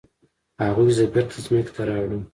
[0.65, 2.23] هغوی زه بیرته ځمکې ته راوړم.